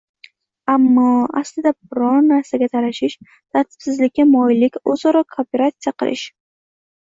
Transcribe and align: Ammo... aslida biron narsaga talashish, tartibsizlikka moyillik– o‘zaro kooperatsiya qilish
Ammo... 0.75 1.03
aslida 1.41 1.73
biron 1.91 2.31
narsaga 2.31 2.69
talashish, 2.77 3.17
tartibsizlikka 3.29 4.29
moyillik– 4.33 4.83
o‘zaro 4.97 5.25
kooperatsiya 5.37 5.99
qilish 6.03 6.29